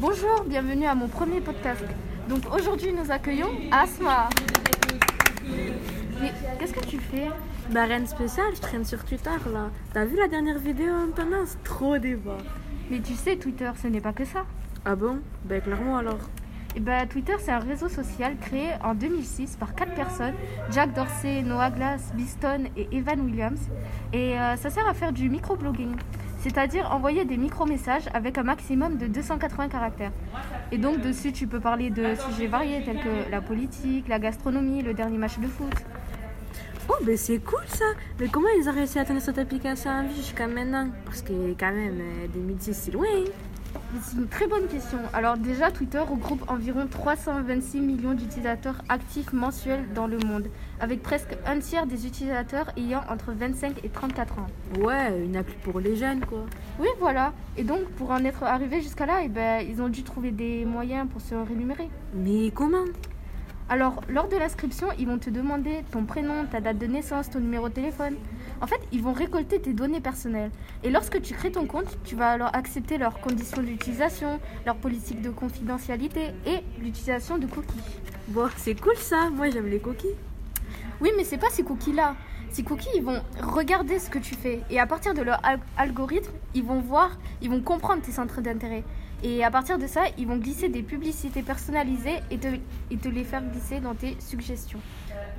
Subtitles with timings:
[0.00, 1.84] Bonjour, bienvenue à mon premier podcast.
[2.28, 4.28] Donc aujourd'hui nous accueillons Asma.
[6.20, 7.26] Mais qu'est-ce que tu fais
[7.72, 9.70] Bah rien de spécial, je traîne sur Twitter là.
[9.92, 12.38] T'as vu la dernière vidéo en tendance Trop débat.
[12.90, 14.46] Mais tu sais, Twitter, ce n'est pas que ça.
[14.84, 15.18] Ah bon?
[15.44, 16.20] Bah clairement alors.
[16.76, 20.34] Et bah, Twitter, c'est un réseau social créé en 2006 par quatre personnes
[20.70, 23.68] Jack Dorsey, Noah Glass, Biston et Evan Williams.
[24.12, 25.96] Et euh, ça sert à faire du microblogging,
[26.38, 30.12] c'est-à-dire envoyer des micro-messages avec un maximum de 280 caractères.
[30.72, 34.82] Et donc, dessus, tu peux parler de sujets variés tels que la politique, la gastronomie,
[34.82, 35.74] le dernier match de foot.
[36.90, 37.84] Oh bah c'est cool ça
[38.18, 39.90] Mais comment ils ont réussi à tenir cette application?
[39.90, 43.06] En vie jusqu'à maintenant Parce que quand même, euh, 2006 c'est loin.
[44.02, 44.98] C'est une très bonne question.
[45.12, 50.48] Alors déjà, Twitter regroupe environ 326 millions d'utilisateurs actifs mensuels dans le monde,
[50.80, 54.46] avec presque un tiers des utilisateurs ayant entre 25 et 34 ans.
[54.80, 56.44] Ouais, une appli pour les jeunes quoi.
[56.78, 57.32] Oui, voilà.
[57.56, 60.64] Et donc, pour en être arrivé jusqu'à là, eh ben, ils ont dû trouver des
[60.64, 61.88] moyens pour se rémunérer.
[62.14, 62.84] Mais comment?
[63.70, 67.40] Alors, lors de l'inscription, ils vont te demander ton prénom, ta date de naissance, ton
[67.40, 68.14] numéro de téléphone.
[68.62, 70.50] En fait, ils vont récolter tes données personnelles.
[70.82, 75.20] Et lorsque tu crées ton compte, tu vas alors accepter leurs conditions d'utilisation, leur politique
[75.20, 77.76] de confidentialité et l'utilisation de cookies.
[78.28, 80.16] Bon, c'est cool ça, moi j'aime les coquilles.
[81.02, 82.16] Oui, mais c'est pas ces cookies-là.
[82.50, 84.62] Ces cookies, ils vont regarder ce que tu fais.
[84.70, 88.40] Et à partir de leur al- algorithme, ils vont voir, ils vont comprendre tes centres
[88.40, 88.82] d'intérêt.
[89.22, 92.48] Et à partir de ça, ils vont glisser des publicités personnalisées et te,
[92.90, 94.78] et te les faire glisser dans tes suggestions.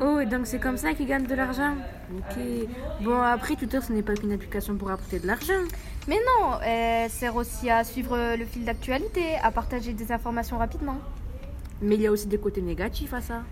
[0.00, 1.74] Oh, et donc c'est comme ça qu'ils gagnent de l'argent
[2.16, 2.38] Ok.
[3.02, 5.62] Bon, après Twitter ce n'est pas qu'une application pour apporter de l'argent.
[6.08, 10.98] Mais non, elle sert aussi à suivre le fil d'actualité, à partager des informations rapidement.
[11.80, 13.42] Mais il y a aussi des côtés négatifs à ça.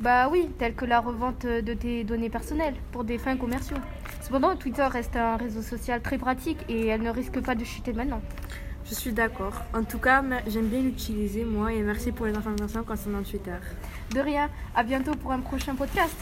[0.00, 3.78] Bah oui, telle que la revente de tes données personnelles pour des fins commerciaux.
[4.20, 7.92] Cependant, Twitter reste un réseau social très pratique et elle ne risque pas de chuter
[7.92, 8.20] maintenant.
[8.88, 9.54] Je suis d'accord.
[9.74, 13.56] En tout cas, me- j'aime bien l'utiliser moi et merci pour les informations concernant Twitter.
[14.14, 16.14] De rien, à bientôt pour un prochain podcast.